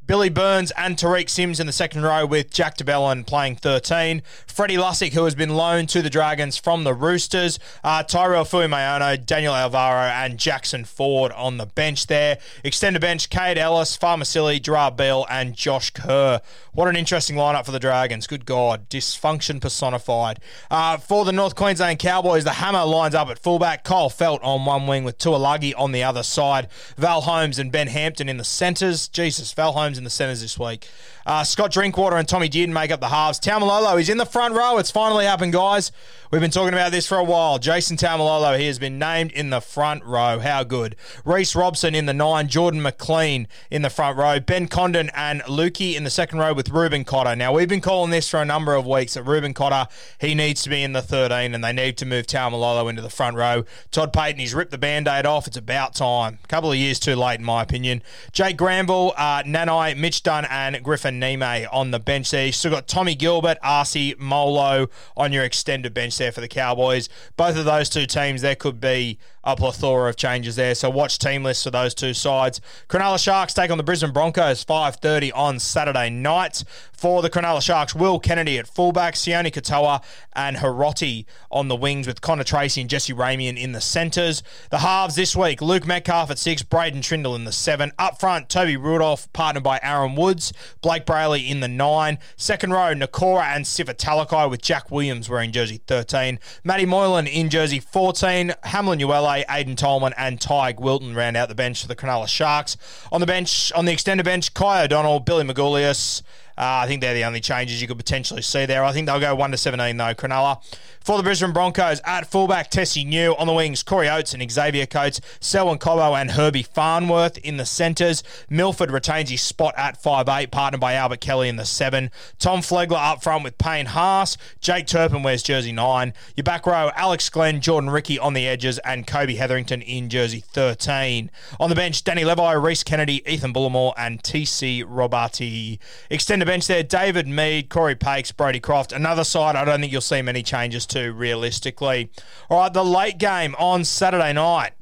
Billy 0.07 0.29
Burns 0.29 0.71
and 0.71 0.97
Tariq 0.97 1.29
Sims 1.29 1.59
in 1.59 1.67
the 1.67 1.71
second 1.71 2.01
row 2.01 2.25
with 2.25 2.51
Jack 2.51 2.75
de 2.75 2.83
Belin 2.83 3.23
playing 3.23 3.55
13. 3.55 4.23
Freddie 4.47 4.75
Lussick, 4.75 5.13
who 5.13 5.23
has 5.23 5.35
been 5.35 5.51
loaned 5.51 5.89
to 5.89 6.01
the 6.01 6.09
Dragons 6.09 6.57
from 6.57 6.83
the 6.83 6.93
Roosters. 6.93 7.59
Uh, 7.83 8.03
Tyrell 8.03 8.43
Fuimaono, 8.43 9.23
Daniel 9.23 9.55
Alvaro, 9.55 10.09
and 10.09 10.39
Jackson 10.39 10.85
Ford 10.85 11.31
on 11.33 11.57
the 11.57 11.67
bench 11.67 12.07
there. 12.07 12.39
Extended 12.63 12.99
bench, 12.99 13.29
Cade 13.29 13.57
Ellis, 13.57 13.95
Farmasili, 13.95 14.61
Gerard 14.61 14.97
Beale, 14.97 15.25
and 15.29 15.55
Josh 15.55 15.91
Kerr. 15.91 16.41
What 16.73 16.87
an 16.87 16.95
interesting 16.95 17.35
lineup 17.35 17.65
for 17.65 17.71
the 17.71 17.79
Dragons. 17.79 18.27
Good 18.27 18.45
God. 18.45 18.89
Dysfunction 18.89 19.61
personified. 19.61 20.39
Uh, 20.69 20.97
for 20.97 21.25
the 21.25 21.31
North 21.31 21.55
Queensland 21.55 21.99
Cowboys, 21.99 22.43
the 22.43 22.53
hammer 22.53 22.85
lines 22.85 23.13
up 23.13 23.29
at 23.29 23.37
fullback. 23.37 23.83
Kyle 23.83 24.09
Feldt 24.09 24.43
on 24.43 24.65
one 24.65 24.87
wing 24.87 25.03
with 25.03 25.17
Taulagi 25.17 25.73
on 25.77 25.91
the 25.91 26.03
other 26.03 26.23
side. 26.23 26.67
Val 26.97 27.21
Holmes 27.21 27.59
and 27.59 27.71
Ben 27.71 27.87
Hampton 27.87 28.27
in 28.27 28.37
the 28.37 28.43
centres. 28.43 29.07
Jesus, 29.07 29.53
Val 29.53 29.73
Holmes 29.73 29.90
in 29.97 30.03
the 30.03 30.09
centres 30.09 30.41
this 30.41 30.57
week. 30.57 30.87
Uh, 31.25 31.43
Scott 31.43 31.71
Drinkwater 31.71 32.17
and 32.17 32.27
Tommy 32.27 32.49
Dearden 32.49 32.73
make 32.73 32.91
up 32.91 32.99
the 32.99 33.09
halves. 33.09 33.39
Taumalolo 33.39 33.99
is 33.99 34.09
in 34.09 34.17
the 34.17 34.25
front 34.25 34.55
row. 34.55 34.77
It's 34.77 34.91
finally 34.91 35.25
happened, 35.25 35.53
guys. 35.53 35.91
We've 36.31 36.39
been 36.39 36.49
talking 36.49 36.73
about 36.73 36.93
this 36.93 37.05
for 37.05 37.17
a 37.17 37.23
while. 37.23 37.59
Jason 37.59 37.97
Taumalolo, 37.97 38.57
he 38.57 38.67
has 38.67 38.79
been 38.79 38.97
named 38.97 39.33
in 39.33 39.49
the 39.49 39.59
front 39.59 40.01
row. 40.05 40.39
How 40.39 40.63
good. 40.63 40.95
Reece 41.25 41.55
Robson 41.55 41.93
in 41.93 42.05
the 42.05 42.13
nine. 42.13 42.47
Jordan 42.47 42.81
McLean 42.81 43.49
in 43.69 43.81
the 43.81 43.89
front 43.89 44.17
row. 44.17 44.39
Ben 44.39 44.67
Condon 44.67 45.11
and 45.13 45.41
Lukey 45.41 45.95
in 45.95 46.05
the 46.05 46.09
second 46.09 46.39
row 46.39 46.53
with 46.53 46.69
Reuben 46.69 47.03
Cotter. 47.03 47.35
Now, 47.35 47.51
we've 47.51 47.67
been 47.67 47.81
calling 47.81 48.11
this 48.11 48.29
for 48.29 48.41
a 48.41 48.45
number 48.45 48.75
of 48.75 48.87
weeks 48.87 49.15
that 49.15 49.23
Reuben 49.23 49.53
Cotter, 49.53 49.91
he 50.19 50.33
needs 50.33 50.63
to 50.63 50.69
be 50.69 50.81
in 50.81 50.93
the 50.93 51.01
13 51.01 51.53
and 51.53 51.61
they 51.61 51.73
need 51.73 51.97
to 51.97 52.05
move 52.05 52.27
Taumalolo 52.27 52.89
into 52.89 53.01
the 53.01 53.09
front 53.09 53.35
row. 53.35 53.65
Todd 53.91 54.13
Payten, 54.13 54.39
he's 54.39 54.53
ripped 54.53 54.71
the 54.71 54.77
band-aid 54.77 55.25
off. 55.25 55.47
It's 55.47 55.57
about 55.57 55.95
time. 55.95 56.39
A 56.41 56.47
couple 56.47 56.71
of 56.71 56.77
years 56.77 56.97
too 56.97 57.15
late, 57.17 57.39
in 57.39 57.45
my 57.45 57.61
opinion. 57.61 58.03
Jake 58.31 58.55
Granville, 58.55 59.13
uh, 59.17 59.43
Nanai, 59.43 59.97
Mitch 59.97 60.23
Dunn, 60.23 60.45
and 60.49 60.81
Griffin 60.81 61.10
Neame 61.19 61.67
on 61.71 61.91
the 61.91 61.99
bench 61.99 62.31
there. 62.31 62.45
You 62.45 62.51
still 62.51 62.71
got 62.71 62.87
Tommy 62.87 63.15
Gilbert, 63.15 63.57
Arcee, 63.63 64.17
Molo 64.19 64.87
on 65.17 65.33
your 65.33 65.43
extended 65.43 65.93
bench 65.93 66.17
there 66.17 66.31
for 66.31 66.41
the 66.41 66.47
Cowboys. 66.47 67.09
Both 67.35 67.57
of 67.57 67.65
those 67.65 67.89
two 67.89 68.05
teams, 68.05 68.41
there 68.41 68.55
could 68.55 68.79
be 68.79 69.17
a 69.43 69.55
plethora 69.55 70.09
of 70.09 70.15
changes 70.15 70.55
there. 70.55 70.75
So 70.75 70.89
watch 70.89 71.17
team 71.17 71.43
lists 71.43 71.63
for 71.63 71.71
those 71.71 71.93
two 71.93 72.13
sides. 72.13 72.61
Cronulla 72.87 73.21
Sharks 73.21 73.53
take 73.53 73.71
on 73.71 73.77
the 73.77 73.83
Brisbane 73.83 74.11
Broncos 74.11 74.63
5:30 74.63 75.31
on 75.33 75.59
Saturday 75.59 76.09
night. 76.09 76.63
For 76.91 77.23
the 77.23 77.31
Cronulla 77.31 77.63
Sharks, 77.63 77.95
Will 77.95 78.19
Kennedy 78.19 78.59
at 78.59 78.67
fullback, 78.67 79.15
Sione 79.15 79.51
Katoa 79.51 80.03
and 80.33 80.57
Hiroti 80.57 81.25
on 81.49 81.67
the 81.67 81.75
wings 81.75 82.05
with 82.05 82.21
Connor 82.21 82.43
Tracey 82.43 82.81
and 82.81 82.89
Jesse 82.89 83.11
Ramien 83.11 83.57
in 83.57 83.71
the 83.71 83.81
centres. 83.81 84.43
The 84.69 84.77
halves 84.77 85.15
this 85.15 85.35
week, 85.35 85.63
Luke 85.63 85.87
Metcalf 85.87 86.29
at 86.29 86.37
six, 86.37 86.61
Braydon 86.61 87.01
Trindall 87.01 87.35
in 87.35 87.45
the 87.45 87.51
seven. 87.51 87.91
Up 87.97 88.19
front, 88.19 88.49
Toby 88.49 88.77
Rudolf, 88.77 89.33
partnered 89.33 89.63
by 89.63 89.79
Aaron 89.81 90.13
Woods, 90.15 90.53
Blayke 90.83 91.05
Brailey 91.05 91.49
in 91.49 91.59
the 91.59 91.67
nine. 91.67 92.19
Second 92.35 92.71
row, 92.71 92.93
Nikora 92.93 93.45
and 93.45 93.65
Sifa 93.65 93.95
Talakai 93.95 94.47
with 94.47 94.61
Jack 94.61 94.91
Williams 94.91 95.27
wearing 95.27 95.51
jersey 95.51 95.81
13. 95.87 96.39
Matty 96.63 96.85
Moylan 96.85 97.25
in 97.25 97.49
jersey 97.49 97.79
14. 97.79 98.53
Hamlin 98.63 98.99
Uele, 99.31 99.45
Aiden 99.45 99.75
Tolman 99.75 100.13
and 100.17 100.39
Ty 100.39 100.75
Wilton 100.77 101.15
round 101.15 101.37
out 101.37 101.49
the 101.49 101.55
bench 101.55 101.81
for 101.81 101.87
the 101.87 101.95
Cronulla 101.95 102.27
Sharks. 102.27 102.77
On 103.11 103.21
the 103.21 103.27
bench, 103.27 103.71
on 103.73 103.85
the 103.85 103.93
extended 103.93 104.23
bench, 104.23 104.53
Kai 104.53 104.83
O'Donnell, 104.83 105.19
Billy 105.19 105.43
Magoulias, 105.43 106.21
Uh, 106.57 106.83
I 106.83 106.87
think 106.87 107.01
they're 107.01 107.13
the 107.13 107.25
only 107.25 107.39
changes 107.39 107.81
you 107.81 107.87
could 107.87 107.97
potentially 107.97 108.41
see 108.41 108.65
there. 108.65 108.83
I 108.83 108.91
think 108.91 109.07
they'll 109.07 109.19
go 109.19 109.35
1 109.35 109.51
to 109.51 109.57
17 109.57 109.97
though, 109.97 110.13
Cronulla. 110.13 110.61
For 111.01 111.17
the 111.17 111.23
Brisbane 111.23 111.51
Broncos, 111.51 111.99
at 112.05 112.29
fullback, 112.29 112.69
Tesi 112.69 113.03
Niu. 113.03 113.35
On 113.37 113.47
the 113.47 113.53
wings, 113.53 113.81
Corey 113.81 114.07
Oates 114.07 114.35
and 114.35 114.51
Xavier 114.51 114.85
Coates. 114.85 115.19
Selwyn 115.39 115.79
Cobbo 115.79 116.19
and 116.19 116.31
Herbie 116.31 116.61
Farnworth 116.61 117.39
in 117.39 117.57
the 117.57 117.65
centres. 117.65 118.23
Milford 118.51 118.91
retains 118.91 119.31
his 119.31 119.41
spot 119.41 119.73
at 119.75 120.01
5'8", 120.01 120.51
partnered 120.51 120.79
by 120.79 120.93
Albert 120.93 121.21
Kelly 121.21 121.49
in 121.49 121.55
the 121.55 121.65
7. 121.65 122.11
Tom 122.37 122.59
Flegler 122.59 122.99
up 122.99 123.23
front 123.23 123.43
with 123.43 123.57
Payne 123.57 123.87
Haas. 123.87 124.37
Jake 124.59 124.85
Turpin 124.85 125.23
wears 125.23 125.41
jersey 125.41 125.71
9. 125.71 126.13
Your 126.35 126.43
back 126.43 126.67
row, 126.67 126.91
Alex 126.95 127.29
Glenn, 127.29 127.61
Jordan 127.61 127.89
Riki 127.89 128.19
on 128.19 128.33
the 128.33 128.47
edges, 128.47 128.77
and 128.79 129.07
Kobe 129.07 129.33
Hetherington 129.33 129.81
in 129.81 130.07
jersey 130.07 130.43
13. 130.53 131.31
On 131.59 131.69
the 131.69 131.75
bench, 131.75 132.03
Danny 132.03 132.23
Levi, 132.23 132.53
Reese 132.53 132.83
Kennedy, 132.83 133.23
Ethan 133.27 133.53
Bullemor, 133.53 133.93
and 133.97 134.21
TC 134.21 134.83
Robati. 134.83 135.79
Extended 136.11 136.40
bench 136.45 136.67
there, 136.67 136.83
David 136.83 137.27
Mead, 137.27 137.69
Corey 137.69 137.95
Pakes, 137.95 138.31
Brody 138.31 138.59
Croft. 138.59 138.91
Another 138.91 139.23
side 139.23 139.55
I 139.55 139.65
don't 139.65 139.79
think 139.79 139.91
you'll 139.91 140.01
see 140.01 140.21
many 140.21 140.43
changes 140.43 140.85
to 140.87 141.11
realistically. 141.11 142.11
All 142.49 142.59
right, 142.59 142.73
the 142.73 142.83
late 142.83 143.17
game 143.17 143.55
on 143.57 143.83
Saturday 143.83 144.33
night 144.33 144.73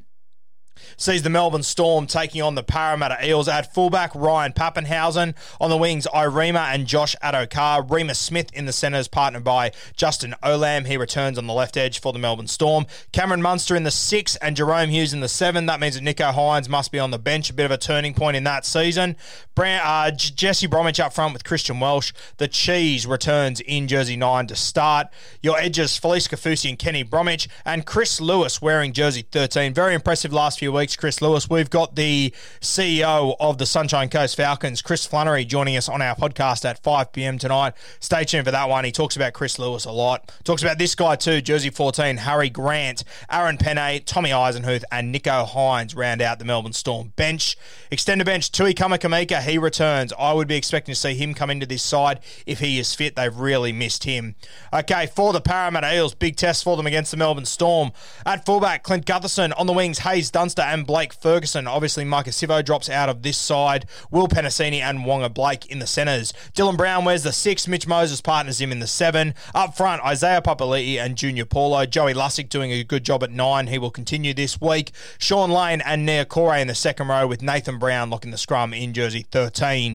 sees 1.00 1.24
the 1.24 1.29
Melbourne 1.29 1.63
Storm 1.63 2.06
taking 2.06 2.41
on 2.41 2.56
the 2.56 2.62
Parramatta 2.62 3.25
Eels 3.25 3.48
at 3.48 3.74
fullback 3.74 4.13
Ryan 4.13 4.51
Papenhuyzen 4.51 5.34
On 5.62 5.70
the 5.70 5.77
wings, 5.77 6.06
Ieremia 6.13 6.74
and 6.74 6.86
Josh 6.86 7.15
Addo-Carr. 7.24 7.88
Smith 8.13 8.51
in 8.53 8.65
the 8.65 8.74
centres, 8.74 9.08
partnered 9.08 9.44
by 9.46 9.72
Justin 9.96 10.36
Olam. 10.44 10.86
He 10.86 10.98
returns 10.98 11.38
on 11.38 11.48
the 11.48 11.53
left 11.53 11.77
edge 11.77 12.01
for 12.01 12.12
the 12.12 12.20
Melbourne 12.20 12.48
Storm. 12.48 12.86
Cameron 13.13 13.41
Munster 13.41 13.75
in 13.75 13.84
the 13.84 13.91
six 13.91 14.36
and 14.38 14.58
Jahrome 14.58 14.89
Hughes 14.89 15.13
in 15.13 15.22
the 15.22 15.29
seven. 15.29 15.65
That 15.68 15.79
means 15.79 16.00
that 16.00 16.03
Nicho 16.03 16.34
Hynes 16.34 16.68
must 16.68 16.91
be 16.91 17.00
on 17.00 17.12
the 17.12 17.18
bench. 17.18 17.50
A 17.50 17.53
bit 17.53 17.65
of 17.65 17.72
a 17.72 17.77
turning 17.77 18.13
point 18.13 18.36
in 18.36 18.44
that 18.44 18.65
season. 18.65 19.15
Uh, 19.58 20.12
Jesse 20.12 20.68
Bromwich 20.68 21.00
up 21.01 21.13
front 21.13 21.34
with 21.34 21.44
Christian 21.44 21.79
Welch. 21.79 22.13
The 22.38 22.48
Cheese 22.48 23.06
returns 23.06 23.60
in 23.60 23.88
jersey 23.88 24.15
nine 24.15 24.48
to 24.48 24.56
start. 24.56 25.08
Your 25.41 25.58
edges, 25.58 26.00
Felise 26.00 26.29
Kaufusi 26.29 26.70
and 26.70 26.79
Kenny 26.79 27.03
Bromwich, 27.03 27.50
and 27.65 27.86
Chris 27.86 28.22
Lewis 28.22 28.62
wearing 28.62 28.94
jersey 28.94 29.25
13. 29.29 29.74
Very 29.74 29.96
impressive 29.96 30.32
last 30.32 30.60
few 30.60 30.72
weeks 30.72 30.88
Chris 30.96 31.22
Lewis. 31.22 31.50
We've 31.50 31.69
got 31.69 31.96
the 31.96 32.34
CEO 32.62 33.36
of 33.39 33.58
the 33.58 33.65
Sunshine 33.65 34.10
Coast 34.10 34.36
Falcons, 34.36 34.81
Chris 34.81 35.05
Flannery, 35.05 35.46
joining 35.46 35.77
us 35.77 35.89
on 35.89 36.01
our 36.01 36.15
podcast 36.15 36.65
at 36.65 36.81
5 36.84 37.12
p.m. 37.12 37.38
tonight. 37.38 37.74
Stay 38.00 38.24
tuned 38.24 38.46
for 38.46 38.51
that 38.51 38.69
one. 38.69 38.86
He 38.86 38.91
talks 38.91 39.15
about 39.15 39.34
Chris 39.34 39.60
Lewis 39.60 39.86
a 39.86 39.91
lot. 39.91 40.31
Talks 40.43 40.62
about 40.62 40.77
this 40.77 40.96
guy 40.96 41.15
too, 41.15 41.41
Jersey 41.41 41.69
14, 41.69 42.17
Harry 42.17 42.50
Grant, 42.50 43.03
Aaron 43.31 43.58
Pene, 43.58 44.01
Tommy 44.05 44.29
Eisenhuth, 44.29 44.84
and 44.91 45.13
Nicho 45.13 45.48
Hynes 45.48 45.96
round 45.96 46.22
out 46.22 46.39
the 46.39 46.46
Melbourne 46.46 46.74
Storm 46.74 47.13
bench. 47.15 47.58
Extended 47.91 48.25
bench, 48.25 48.51
Tui 48.51 48.74
Kamikamica, 48.74 49.41
he 49.41 49.58
returns. 49.58 50.13
I 50.17 50.34
would 50.34 50.48
be 50.48 50.55
expecting 50.55 50.93
to 50.93 51.00
see 51.00 51.15
him 51.15 51.34
come 51.34 51.50
into 51.50 51.65
this 51.65 51.84
side 51.84 52.19
if 52.46 52.60
he 52.60 52.79
is 52.79 52.93
fit. 52.96 53.15
They've 53.15 53.36
really 53.36 53.72
missed 53.72 54.03
him. 54.03 54.36
Okay, 54.74 55.08
for 55.08 55.34
the 55.34 55.41
Parramatta 55.41 55.96
Eels, 55.96 56.13
big 56.13 56.36
test 56.36 56.63
for 56.63 56.77
them 56.77 56.88
against 56.88 57.12
the 57.12 57.17
Melbourne 57.17 57.46
Storm. 57.46 57.91
At 58.25 58.46
fullback, 58.46 58.84
Clint 58.84 59.05
Gutherson. 59.05 59.53
On 59.58 59.67
the 59.67 59.74
wings, 59.74 60.00
Haze 60.00 60.31
Dunster 60.31 60.62
and 60.62 60.79
Blake 60.84 61.14
Ferguson. 61.14 61.68
Obviously, 61.68 62.06
Maika 62.06 62.30
Sivo 62.30 62.64
drops 62.64 62.90
out 62.90 63.10
of 63.10 63.22
this 63.22 63.38
side. 63.38 63.86
Will 64.12 64.28
Penisini 64.28 64.80
and 64.82 65.00
Waqa 65.00 65.34
Blake 65.34 65.66
in 65.68 65.80
the 65.80 65.88
centres. 65.88 66.34
Dylan 66.54 66.78
Brown 66.78 67.06
wears 67.06 67.24
the 67.24 67.32
six. 67.32 67.68
Mitch 67.68 67.88
Moses 67.88 68.22
partners 68.22 68.62
him 68.62 68.72
in 68.72 68.80
the 68.80 68.88
seven. 68.88 69.34
Up 69.54 69.76
front, 69.76 70.04
Isaiah 70.04 70.42
Papali'i 70.42 70.98
and 70.98 71.16
Junior 71.16 71.46
Paulo. 71.46 71.86
Joey 71.86 72.14
Lussick 72.14 72.50
doing 72.50 72.72
a 72.72 72.84
good 72.84 73.04
job 73.04 73.24
at 73.24 73.32
nine. 73.32 73.68
He 73.68 73.78
will 73.78 73.92
continue 73.92 74.34
this 74.34 74.60
week. 74.62 74.92
Sean 75.18 75.52
Lane 75.52 75.82
and 75.82 76.08
Niukore 76.08 76.60
in 76.60 76.68
the 76.68 76.76
second 76.76 77.08
row 77.08 77.28
with 77.28 77.42
Nathan 77.42 77.78
Brown 77.78 78.10
locking 78.10 78.32
the 78.32 78.38
scrum 78.38 78.74
in 78.74 78.94
jersey 78.94 79.26
13. 79.32 79.94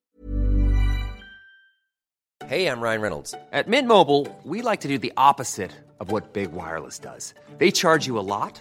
Hey, 2.47 2.67
I'm 2.67 2.81
Ryan 2.81 3.01
Reynolds. 3.01 3.35
At 3.53 3.69
Mint 3.69 3.89
Mobile, 3.89 4.29
we 4.45 4.61
like 4.61 4.81
to 4.81 4.89
do 4.89 4.99
the 4.99 5.15
opposite 5.17 5.73
of 5.99 6.11
what 6.11 6.35
Big 6.35 6.53
Wireless 6.53 6.99
does. 6.99 7.33
They 7.57 7.71
charge 7.71 8.07
you 8.07 8.19
a 8.19 8.27
lot 8.27 8.61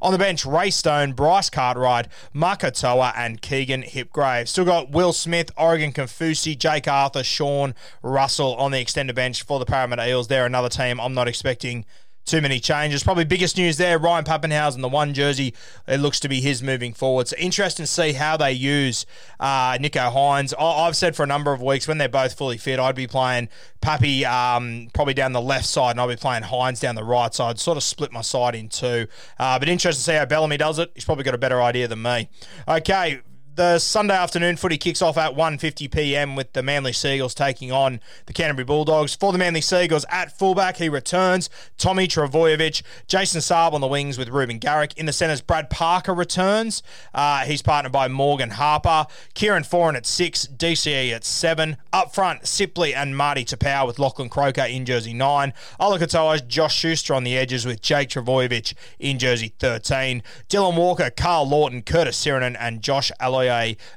On 0.00 0.10
the 0.10 0.18
bench, 0.18 0.44
Ray 0.44 0.70
Stone, 0.70 1.12
Bryce 1.12 1.48
Cartwright, 1.48 2.08
Makatoa, 2.34 3.12
and 3.16 3.40
Keegan 3.40 3.84
Hipgrave. 3.84 4.48
Still 4.48 4.64
got 4.64 4.90
Will 4.90 5.12
Smith, 5.12 5.52
Oregon 5.56 5.92
Kaufusi, 5.92 6.58
Jake 6.58 6.88
Arthur, 6.88 7.22
Sean 7.22 7.76
Russell 8.02 8.56
on 8.56 8.72
the 8.72 8.80
extended 8.80 9.14
bench 9.14 9.44
for 9.44 9.60
the 9.60 9.64
Parramatta 9.64 10.08
Eels. 10.08 10.26
They're 10.26 10.46
another 10.46 10.68
team 10.68 11.00
I'm 11.00 11.14
not 11.14 11.28
expecting 11.28 11.84
too 12.24 12.40
many 12.40 12.60
changes. 12.60 13.02
Probably 13.02 13.24
biggest 13.24 13.56
news 13.56 13.76
there, 13.76 13.98
Ryan 13.98 14.24
Papenhuyzen, 14.24 14.80
the 14.80 14.88
one 14.88 15.12
jersey, 15.14 15.54
it 15.88 15.98
looks 15.98 16.20
to 16.20 16.28
be 16.28 16.40
his 16.40 16.62
moving 16.62 16.92
forward. 16.92 17.28
So 17.28 17.36
interesting 17.36 17.84
to 17.84 17.90
see 17.90 18.12
how 18.12 18.36
they 18.36 18.52
use 18.52 19.06
uh, 19.40 19.72
Nicho 19.78 20.12
Hynes. 20.12 20.54
I- 20.58 20.86
have 20.86 20.96
said 20.96 21.14
for 21.16 21.22
a 21.22 21.26
number 21.26 21.52
of 21.52 21.62
weeks 21.62 21.86
when 21.88 21.98
they're 21.98 22.08
both 22.08 22.34
fully 22.34 22.58
fit, 22.58 22.78
I'd 22.78 22.94
be 22.94 23.06
playing 23.06 23.48
Pappy 23.80 24.24
um, 24.24 24.88
probably 24.92 25.14
down 25.14 25.32
the 25.32 25.40
left 25.40 25.66
side 25.66 25.92
and 25.92 26.00
I'll 26.00 26.08
be 26.08 26.16
playing 26.16 26.42
Hynes 26.44 26.80
down 26.80 26.94
the 26.94 27.04
right 27.04 27.32
side. 27.32 27.58
Sort 27.58 27.76
of 27.76 27.82
split 27.82 28.12
my 28.12 28.20
side 28.20 28.54
in 28.54 28.68
two. 28.68 29.06
Uh, 29.38 29.58
but 29.58 29.68
interesting 29.68 29.98
to 30.00 30.04
see 30.04 30.14
how 30.14 30.24
Bellamy 30.24 30.56
does 30.56 30.78
it. 30.78 30.90
He's 30.94 31.04
probably 31.04 31.24
got 31.24 31.34
a 31.34 31.38
better 31.38 31.60
idea 31.62 31.88
than 31.88 32.02
me. 32.02 32.28
Okay, 32.68 33.20
the 33.54 33.78
Sunday 33.78 34.14
afternoon 34.14 34.56
footy 34.56 34.78
kicks 34.78 35.02
off 35.02 35.18
at 35.18 35.34
1.50 35.34 35.92
p.m. 35.92 36.36
with 36.36 36.52
the 36.54 36.62
Manly 36.62 36.92
Seagulls 36.92 37.34
taking 37.34 37.70
on 37.70 38.00
the 38.26 38.32
Canterbury 38.32 38.64
Bulldogs. 38.64 39.14
For 39.14 39.30
the 39.30 39.38
Manly 39.38 39.60
Seagulls, 39.60 40.06
at 40.08 40.36
fullback, 40.38 40.78
he 40.78 40.88
returns. 40.88 41.50
Tommy 41.76 42.08
Trbojevic, 42.08 42.82
Jason 43.06 43.40
Saab 43.40 43.72
on 43.72 43.82
the 43.82 43.86
wings 43.86 44.16
with 44.16 44.30
Reuben 44.30 44.58
Garrick. 44.58 44.96
In 44.96 45.06
the 45.06 45.12
centres, 45.12 45.42
Brad 45.42 45.68
Parker 45.68 46.14
returns. 46.14 46.82
Uh, 47.12 47.40
he's 47.40 47.60
partnered 47.60 47.92
by 47.92 48.08
Morgan 48.08 48.50
Harper. 48.50 49.06
Kieran 49.34 49.64
Foran 49.64 49.96
at 49.96 50.06
six, 50.06 50.46
DCE 50.46 51.12
at 51.12 51.24
seven. 51.24 51.76
Up 51.92 52.14
front, 52.14 52.42
Sipley 52.42 52.94
and 52.94 53.16
Marty 53.16 53.44
Taupau 53.44 53.86
with 53.86 53.98
Lachlan 53.98 54.30
Croker 54.30 54.62
in 54.62 54.86
jersey 54.86 55.12
nine. 55.12 55.52
Olakatoa, 55.78 56.46
Josh 56.48 56.76
Schuster 56.76 57.14
on 57.14 57.24
the 57.24 57.36
edges 57.36 57.66
with 57.66 57.82
Jake 57.82 58.08
Trbojevic 58.08 58.72
in 58.98 59.18
jersey 59.18 59.52
13. 59.58 60.22
Dylan 60.48 60.76
Walker, 60.76 61.10
Karl 61.10 61.46
Lawton, 61.46 61.82
Curtis 61.82 62.22
Sironen, 62.22 62.56
and 62.58 62.80
Josh 62.80 63.12
Aloiai 63.20 63.41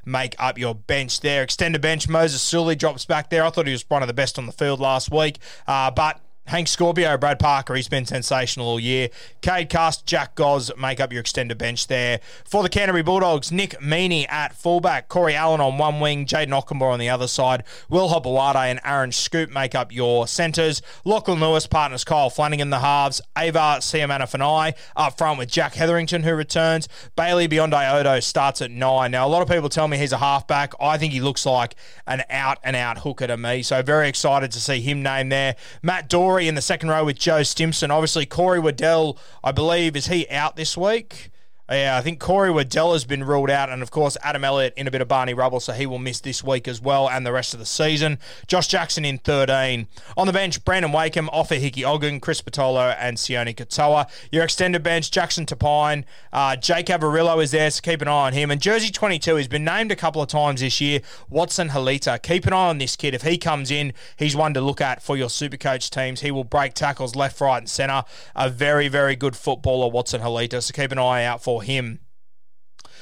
make 0.04 0.34
up 0.38 0.58
your 0.58 0.74
bench 0.74 1.20
there. 1.20 1.42
Extended 1.42 1.80
bench, 1.80 2.08
Moses 2.08 2.42
Suli 2.42 2.76
drops 2.76 3.04
back 3.04 3.30
there. 3.30 3.44
I 3.44 3.50
thought 3.50 3.66
he 3.66 3.72
was 3.72 3.88
one 3.88 4.02
of 4.02 4.08
the 4.08 4.14
best 4.14 4.38
on 4.38 4.46
the 4.46 4.52
field 4.52 4.80
last 4.80 5.10
week, 5.10 5.38
uh, 5.66 5.90
but 5.90 6.20
Hank 6.46 6.68
Scorpio, 6.68 7.16
Brad 7.18 7.40
Parker, 7.40 7.74
he's 7.74 7.88
been 7.88 8.06
sensational 8.06 8.68
all 8.68 8.80
year. 8.80 9.08
Cade 9.40 9.68
Cast, 9.68 10.06
Jack 10.06 10.36
Goz 10.36 10.70
make 10.78 11.00
up 11.00 11.12
your 11.12 11.20
extended 11.20 11.58
bench 11.58 11.88
there. 11.88 12.20
For 12.44 12.62
the 12.62 12.68
Canterbury 12.68 13.02
Bulldogs, 13.02 13.50
Nick 13.50 13.72
Meaney 13.80 14.30
at 14.30 14.54
fullback, 14.54 15.08
Corey 15.08 15.34
Allen 15.34 15.60
on 15.60 15.76
one 15.76 15.98
wing, 15.98 16.24
Jayden 16.24 16.50
Okunbor 16.50 16.92
on 16.92 17.00
the 17.00 17.10
other 17.10 17.26
side, 17.26 17.64
Will 17.88 18.10
Hopoate 18.10 18.54
and 18.54 18.80
Aaron 18.84 19.10
Schoupp 19.10 19.50
make 19.50 19.74
up 19.74 19.92
your 19.92 20.28
centres. 20.28 20.82
Lachlan 21.04 21.40
Lewis 21.40 21.66
partners 21.66 22.04
Kyle 22.04 22.30
Flanagan 22.30 22.70
the 22.70 22.78
halves, 22.78 23.20
Ava 23.36 23.78
Siamanafanai 23.80 24.74
up 24.94 25.18
front 25.18 25.38
with 25.38 25.50
Jack 25.50 25.74
Hetherington 25.74 26.22
who 26.22 26.34
returns. 26.34 26.88
Bailey 27.16 27.48
Biondi 27.48 27.92
Odo 27.92 28.20
starts 28.20 28.62
at 28.62 28.70
nine. 28.70 29.10
Now, 29.10 29.26
a 29.26 29.30
lot 29.30 29.42
of 29.42 29.48
people 29.48 29.68
tell 29.68 29.88
me 29.88 29.98
he's 29.98 30.12
a 30.12 30.18
halfback. 30.18 30.74
I 30.80 30.96
think 30.96 31.12
he 31.12 31.20
looks 31.20 31.44
like 31.44 31.74
an 32.06 32.22
out 32.30 32.58
and 32.62 32.76
out 32.76 32.98
hooker 32.98 33.26
to 33.26 33.36
me, 33.36 33.62
so 33.62 33.82
very 33.82 34.08
excited 34.08 34.52
to 34.52 34.60
see 34.60 34.80
him 34.80 35.02
named 35.02 35.32
there. 35.32 35.56
Matt 35.82 36.08
Doorey 36.08 36.35
in 36.40 36.54
the 36.54 36.60
second 36.60 36.90
row 36.90 37.04
with 37.04 37.18
Joe 37.18 37.42
Stimson. 37.42 37.90
Obviously, 37.90 38.26
Corey 38.26 38.60
Waddell, 38.60 39.18
I 39.42 39.52
believe, 39.52 39.96
is 39.96 40.06
he 40.06 40.28
out 40.28 40.56
this 40.56 40.76
week? 40.76 41.30
Yeah, 41.68 41.96
I 41.96 42.00
think 42.00 42.20
Corey 42.20 42.52
Waddell 42.52 42.92
has 42.92 43.04
been 43.04 43.24
ruled 43.24 43.50
out, 43.50 43.70
and 43.70 43.82
of 43.82 43.90
course 43.90 44.16
Adam 44.22 44.44
Elliott 44.44 44.72
in 44.76 44.86
a 44.86 44.90
bit 44.92 45.00
of 45.00 45.08
Barney 45.08 45.34
rubble, 45.34 45.58
so 45.58 45.72
he 45.72 45.84
will 45.84 45.98
miss 45.98 46.20
this 46.20 46.44
week 46.44 46.68
as 46.68 46.80
well 46.80 47.10
and 47.10 47.26
the 47.26 47.32
rest 47.32 47.54
of 47.54 47.60
the 47.60 47.66
season. 47.66 48.20
Josh 48.46 48.68
Jackson 48.68 49.04
in 49.04 49.18
13. 49.18 49.88
On 50.16 50.26
the 50.28 50.32
bench, 50.32 50.64
Brandon 50.64 50.92
Wakeham, 50.92 51.28
Offa 51.30 51.56
Hickey 51.56 51.82
Ogden, 51.82 52.20
Chris 52.20 52.40
Patolo, 52.40 52.94
and 53.00 53.16
Sione 53.16 53.52
Katoa. 53.52 54.08
Your 54.30 54.44
extended 54.44 54.84
bench, 54.84 55.10
Jackson 55.10 55.44
Tapine, 55.44 56.04
uh, 56.32 56.54
Jake 56.54 56.86
Averillo 56.86 57.42
is 57.42 57.50
there, 57.50 57.68
so 57.68 57.80
keep 57.80 58.00
an 58.00 58.06
eye 58.06 58.26
on 58.28 58.32
him. 58.32 58.52
And 58.52 58.62
Jersey 58.62 58.92
22 58.92 59.34
has 59.34 59.48
been 59.48 59.64
named 59.64 59.90
a 59.90 59.96
couple 59.96 60.22
of 60.22 60.28
times 60.28 60.60
this 60.60 60.80
year, 60.80 61.00
Watson 61.28 61.70
Heleta. 61.70 62.22
Keep 62.22 62.46
an 62.46 62.52
eye 62.52 62.68
on 62.68 62.78
this 62.78 62.94
kid. 62.94 63.12
If 63.12 63.22
he 63.22 63.38
comes 63.38 63.72
in, 63.72 63.92
he's 64.16 64.36
one 64.36 64.54
to 64.54 64.60
look 64.60 64.80
at 64.80 65.02
for 65.02 65.16
your 65.16 65.28
Supercoach 65.28 65.90
teams. 65.90 66.20
He 66.20 66.30
will 66.30 66.44
break 66.44 66.74
tackles 66.74 67.16
left, 67.16 67.40
right, 67.40 67.58
and 67.58 67.68
centre. 67.68 68.04
A 68.36 68.48
very, 68.48 68.86
very 68.86 69.16
good 69.16 69.34
footballer, 69.34 69.90
Watson 69.90 70.20
Heleta, 70.20 70.62
so 70.62 70.72
keep 70.72 70.92
an 70.92 70.98
eye 70.98 71.24
out 71.24 71.42
for 71.42 71.55
him. 71.60 72.00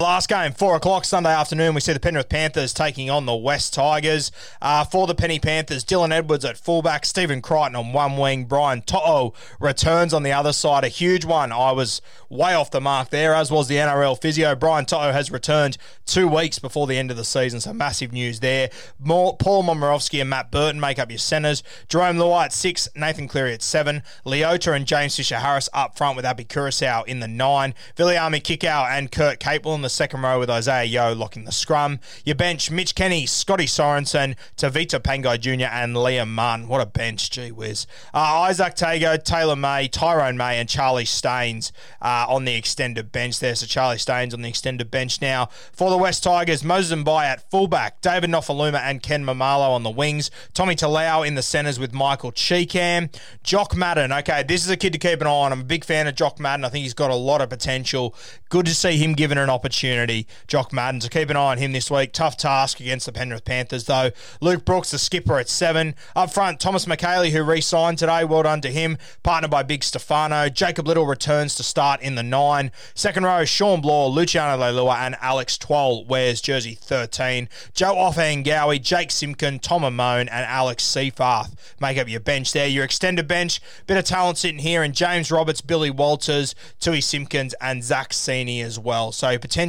Last 0.01 0.29
game, 0.29 0.51
4 0.51 0.75
o'clock 0.75 1.05
Sunday 1.05 1.33
afternoon, 1.33 1.73
we 1.73 1.81
see 1.81 1.93
the 1.93 2.01
Penrith 2.01 2.29
Panthers 2.29 2.75
taking 2.75 3.11
on 3.11 3.27
the 3.27 3.35
West 3.35 3.73
Tigers. 3.73 4.33
Uh, 4.61 4.85
for 4.85 5.07
the 5.07 5.15
Penny 5.15 5.39
Panthers, 5.39 5.85
Dylan 5.85 6.11
Edwards 6.11 6.45
at 6.45 6.57
fullback, 6.57 7.07
Stephen 7.07 7.41
Crichton 7.41 7.77
on 7.77 7.93
one 7.93 8.17
wing, 8.17 8.47
Brian 8.47 8.83
To'o 8.83 9.35
returns 9.61 10.13
on 10.13 10.25
the 10.25 10.33
other 10.33 10.53
side. 10.53 10.83
A 10.83 10.89
huge 10.89 11.25
one. 11.25 11.53
I 11.53 11.71
was 11.71 12.03
way 12.29 12.55
off 12.55 12.73
the 12.73 12.81
mark 12.81 13.11
there, 13.11 13.35
as 13.35 13.53
was 13.53 13.69
the 13.69 13.77
NRL 13.77 14.21
physio. 14.21 14.57
Brian 14.57 14.85
To'o 14.85 15.13
has 15.13 15.31
returned 15.31 15.79
two 16.07 16.27
weeks 16.27 16.59
before 16.59 16.89
the 16.89 16.99
end 16.99 17.13
of 17.13 17.17
the 17.17 17.25
season, 17.25 17.61
so 17.61 17.73
massive 17.73 18.13
news 18.13 18.41
there. 18.41 18.71
More, 18.99 19.37
Paul 19.37 19.63
Momirovski 19.63 20.21
and 20.21 20.29
Matt 20.29 20.51
Burton 20.51 20.81
make 20.81 20.99
up 20.99 21.13
your 21.13 21.19
centres. 21.19 21.63
Jarome 21.89 22.17
Luai 22.17 22.47
at 22.47 22.53
six, 22.53 22.89
Nathan 22.97 23.29
Cleary 23.29 23.55
at 23.55 23.63
seven, 23.63 24.03
Leota 24.27 24.75
and 24.75 24.87
James 24.87 25.15
Fisher 25.17 25.39
Harris 25.39 25.69
up 25.73 25.97
front 25.97 26.17
with 26.17 26.25
Api 26.25 26.47
Koroisau 26.47 27.07
in 27.07 27.21
the 27.21 27.29
nine, 27.29 27.75
Viliami 27.97 28.43
Kikau 28.43 28.91
and 28.91 29.13
Kurt 29.13 29.39
Capewell 29.39 29.77
in 29.77 29.84
the 29.85 29.91
second 29.91 30.23
row 30.23 30.41
with 30.41 30.51
Isaah 30.51 30.85
Yeo 30.85 31.15
locking 31.15 31.45
the 31.45 31.53
scrum. 31.53 32.01
Your 32.25 32.35
bench, 32.35 32.71
Mitch 32.71 32.95
Kenny, 32.95 33.27
Scotty 33.27 33.67
Sorensen, 33.67 34.35
Tevita 34.57 34.99
Pangai 34.99 35.39
Jr. 35.39 35.67
and 35.71 35.95
Liam 35.95 36.29
Martin. 36.29 36.67
What 36.67 36.81
a 36.81 36.87
bench, 36.87 37.31
gee 37.31 37.53
whiz. 37.53 37.87
Uh, 38.13 38.49
Izack 38.49 38.77
Tago, 38.77 39.23
Taylor 39.23 39.57
May, 39.57 39.87
Tyrone 39.89 40.37
May 40.37 40.59
and 40.59 40.69
Charlie 40.69 41.05
Staines 41.05 41.73
uh, 42.03 42.27
on 42.29 42.45
the 42.45 42.55
extended 42.55 43.13
bench 43.13 43.39
there. 43.41 43.55
So 43.55 43.67
Charlie 43.67 43.99
Staines 43.99 44.35
on 44.35 44.43
the 44.43 44.49
extended 44.49 44.91
bench 44.91 45.21
now. 45.21 45.51
For 45.73 45.91
the 45.91 45.99
West 45.99 46.25
Tigers, 46.25 46.65
Moses 46.65 46.99
Mbye 46.99 47.25
at 47.25 47.51
fullback, 47.51 48.01
David 48.01 48.31
Nofoaluma 48.31 48.81
and 48.81 49.03
Ken 49.03 49.25
Maumalo 49.25 49.71
on 49.71 49.83
the 49.83 49.91
wings, 49.91 50.31
Tommy 50.55 50.75
Talau 50.75 51.27
in 51.27 51.35
the 51.35 51.43
centres 51.43 51.79
with 51.79 51.93
Michael 51.93 52.33
Chee-Kam, 52.33 53.11
Jock 53.43 53.77
Madden. 53.77 54.13
Okay, 54.13 54.43
this 54.43 54.65
is 54.65 54.71
a 54.71 54.77
kid 54.77 54.93
to 54.95 54.99
keep 54.99 55.21
an 55.21 55.27
eye 55.27 55.31
on. 55.31 55.53
I'm 55.53 55.61
a 55.61 55.65
big 55.65 55.85
fan 55.85 56.07
of 56.07 56.15
Jock 56.15 56.41
Madden. 56.41 56.65
I 56.65 56.71
think 56.71 56.83
he's 56.83 56.95
got 56.95 57.11
a 57.11 57.15
lot 57.15 57.41
of 57.41 57.51
potential. 57.51 58.15
Good 58.49 58.67
to 58.67 58.75
see 58.75 58.97
him 58.97 59.13
given 59.13 59.37
an 59.37 59.51
opportunity, 59.51 59.74
Jock 60.47 60.73
Madden. 60.73 61.01
So 61.01 61.09
keep 61.09 61.31
an 61.31 61.37
eye 61.37 61.53
on 61.53 61.59
him 61.59 61.73
this 61.73 61.91
week. 61.91 62.13
Tough 62.13 62.37
task 62.37 62.81
against 62.81 63.07
the 63.07 63.13
Penrith 63.13 63.45
Panthers, 63.45 63.85
though. 63.85 64.11
Luke 64.41 64.65
Brooks, 64.65 64.91
the 64.91 64.99
skipper 64.99 65.39
at 65.39 65.49
seven. 65.49 65.95
Up 66.15 66.33
front, 66.33 66.61
Thomas 66.61 66.87
Mikaele, 66.87 67.31
who 67.31 67.43
re 67.43 67.61
signed 67.61 67.99
today. 67.99 68.25
Well 68.25 68.45
done 68.45 68.61
to 68.63 68.71
him. 68.71 68.99
Partnered 69.23 69.51
by 69.51 69.63
Big 69.63 69.85
Stefano. 69.85 70.49
Jacob 70.49 70.87
Little 70.87 71.07
returns 71.07 71.55
to 71.57 71.63
start 71.63 72.01
in 72.01 72.15
the 72.15 72.23
nine. 72.23 72.71
Second 72.95 73.25
row, 73.25 73.45
Shawn 73.45 73.81
Blore, 73.81 74.09
Luciano 74.09 74.63
Leilua, 74.63 74.97
and 74.99 75.17
Alex 75.21 75.59
Twal 75.59 76.05
wears 76.05 76.41
jersey 76.41 76.75
13. 76.75 77.49
Joe 77.73 77.95
Ofahengaue, 77.95 78.81
Jake 78.81 79.11
Simpkin, 79.11 79.59
Tom 79.59 79.83
Amone, 79.83 80.29
and 80.31 80.31
Alex 80.31 80.85
Seyfarth 80.85 81.55
make 81.81 81.99
up 81.99 82.09
your 82.09 82.21
bench 82.21 82.53
there. 82.53 82.69
Your 82.69 82.85
extended 82.85 83.27
bench, 83.27 83.61
bit 83.87 83.97
of 83.97 84.05
talent 84.05 84.39
sitting 84.39 84.61
here, 84.61 84.83
and 84.83 84.95
James 84.95 85.31
Roberts, 85.31 85.61
Billy 85.61 85.91
Walters, 85.91 86.55
Tui 86.81 87.01
Simpkins, 87.01 87.55
and 87.61 87.83
Zach 87.83 88.11
Sini 88.11 88.63
as 88.63 88.79
well. 88.79 89.13
So 89.13 89.37
potentially 89.39 89.64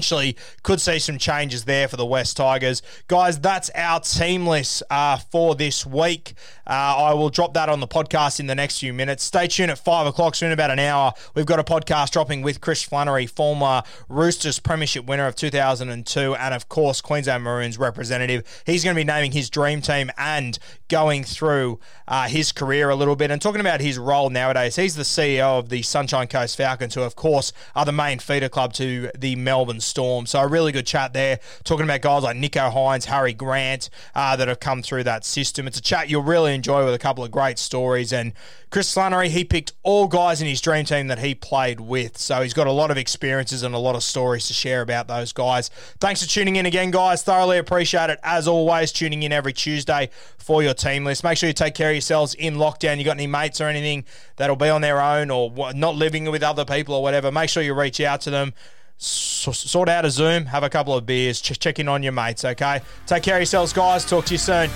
could 0.64 0.82
see 0.82 1.00
some 1.00 1.18
changes 1.18 1.66
there 1.66 1.88
for 1.88 1.98
the 1.98 2.06
West 2.06 2.38
Tigers. 2.38 2.82
Guys, 3.08 3.40
that's 3.40 3.70
our 3.72 4.00
team 4.00 4.48
list 4.48 4.84
uh, 4.90 5.18
for 5.18 5.56
this 5.56 5.86
week. 5.86 6.34
Uh, 6.68 7.10
I 7.10 7.14
will 7.14 7.30
drop 7.30 7.54
that 7.54 7.70
on 7.70 7.80
the 7.80 7.88
podcast 7.88 8.40
in 8.40 8.48
the 8.48 8.56
next 8.56 8.80
few 8.80 8.92
minutes. 8.92 9.24
Stay 9.24 9.48
tuned 9.48 9.72
at 9.72 9.78
five 9.78 10.08
o'clock, 10.08 10.36
soon 10.36 10.52
about 10.52 10.72
an 10.72 10.80
hour. 10.80 11.14
We've 11.36 11.46
got 11.46 11.60
a 11.60 11.64
podcast 11.64 12.12
dropping 12.12 12.42
with 12.42 12.60
Chris 12.60 12.82
Flannery, 12.82 13.28
former 13.28 13.84
Roosters 14.10 14.60
Premiership 14.60 15.06
winner 15.06 15.28
of 15.28 15.36
2002, 15.36 16.36
and 16.36 16.54
of 16.54 16.68
course, 16.70 17.02
Queensland 17.02 17.44
Maroons 17.44 17.78
representative. 17.78 18.44
He's 18.66 18.84
going 18.84 18.96
to 18.96 19.00
be 19.00 19.06
naming 19.06 19.32
his 19.32 19.50
dream 19.50 19.82
team 19.82 20.10
and 20.18 20.58
going 20.88 21.24
through 21.24 21.80
uh, 22.08 22.28
his 22.28 22.52
career 22.52 22.90
a 22.90 22.96
little 22.96 23.16
bit 23.16 23.32
and 23.32 23.42
talking 23.42 23.62
about 23.62 23.82
his 23.82 23.98
role 23.98 24.30
nowadays. 24.30 24.76
He's 24.76 24.96
the 24.96 25.04
CEO 25.04 25.60
of 25.60 25.70
the 25.70 25.82
Sunshine 25.82 26.28
Coast 26.28 26.58
Falcons, 26.58 26.96
who, 26.96 27.02
of 27.02 27.16
course, 27.16 27.54
are 27.76 27.86
the 27.86 27.92
main 27.92 28.20
feeder 28.20 28.50
club 28.50 28.74
to 28.74 29.12
the 29.18 29.36
Melbourne 29.36 29.82
Storm. 29.86 30.26
So, 30.26 30.40
a 30.40 30.48
really 30.48 30.72
good 30.72 30.86
chat 30.86 31.14
there, 31.14 31.40
talking 31.64 31.84
about 31.84 32.02
guys 32.02 32.24
like 32.24 32.38
Nicho 32.38 32.74
Hynes, 32.74 33.06
Harry 33.06 33.34
Grant 33.34 33.90
uh, 34.14 34.36
that 34.36 34.48
have 34.48 34.60
come 34.60 34.82
through 34.82 35.04
that 35.04 35.24
system. 35.26 35.68
It's 35.68 35.78
a 35.78 35.82
chat 35.82 36.10
you'll 36.10 36.24
really 36.24 36.54
enjoy 36.54 36.84
with 36.84 36.94
a 36.94 37.00
couple 37.00 37.24
of 37.24 37.32
great 37.32 37.60
stories. 37.60 38.12
And 38.12 38.34
Chris 38.70 38.94
Flannery, 38.94 39.30
he 39.30 39.44
picked 39.46 39.74
all 39.84 40.08
guys 40.08 40.42
in 40.42 40.48
his 40.48 40.60
dream 40.60 40.86
team 40.86 41.08
that 41.08 41.20
he 41.20 41.36
played 41.36 41.80
with. 41.80 42.18
So, 42.18 42.42
he's 42.42 42.54
got 42.54 42.68
a 42.68 42.72
lot 42.72 42.92
of 42.92 42.98
experiences 42.98 43.64
and 43.64 43.74
a 43.74 43.80
lot 43.80 43.96
of 43.96 44.04
stories 44.04 44.48
to 44.48 44.54
share 44.54 44.82
about 44.82 45.08
those 45.08 45.32
guys. 45.32 45.70
Thanks 46.00 46.24
for 46.24 46.30
tuning 46.30 46.56
in 46.56 46.66
again, 46.66 46.92
guys. 46.92 47.24
Thoroughly 47.24 47.58
appreciate 47.58 48.10
it. 48.10 48.20
As 48.24 48.48
always, 48.48 48.92
tuning 48.92 49.24
in 49.24 49.32
every 49.32 49.54
Tuesday 49.54 50.10
for 50.38 50.62
your 50.62 50.74
team 50.74 51.06
list. 51.06 51.24
Make 51.24 51.38
sure 51.38 51.48
you 51.48 51.54
take 51.54 51.76
care 51.76 51.90
of 51.90 51.96
yourselves 51.96 52.34
in 52.34 52.56
lockdown. 52.56 52.98
You 52.98 53.04
got 53.04 53.18
any 53.18 53.28
mates 53.28 53.60
or 53.60 53.68
anything 53.68 54.06
that'll 54.36 54.56
be 54.56 54.70
on 54.70 54.82
their 54.82 55.02
own 55.02 55.32
or 55.32 55.74
not 55.74 55.96
living 55.96 56.30
with 56.30 56.44
other 56.44 56.66
people 56.66 56.96
or 56.96 57.04
whatever, 57.04 57.32
make 57.32 57.50
sure 57.50 57.64
you 57.64 57.74
reach 57.74 58.00
out 58.02 58.22
to 58.22 58.30
them. 58.30 58.54
Sort 58.98 59.90
out 59.90 60.06
a 60.06 60.10
Zoom, 60.10 60.46
have 60.46 60.64
a 60.64 60.70
couple 60.70 60.94
of 60.94 61.06
beers, 61.06 61.42
ch- 61.42 61.60
check 61.60 61.80
in 61.80 61.88
on 61.88 62.02
your 62.04 62.14
mates, 62.14 62.46
okay? 62.46 62.82
Take 63.06 63.24
care 63.24 63.36
of 63.36 63.42
yourselves, 63.42 63.74
guys. 63.74 64.06
Talk 64.06 64.26
to 64.26 64.34
you 64.34 64.38
soon. 64.38 64.70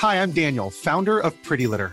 Hi, 0.00 0.22
I'm 0.22 0.30
Daniel, 0.30 0.70
founder 0.70 1.18
of 1.18 1.40
Pretty 1.42 1.66
Litter. 1.66 1.92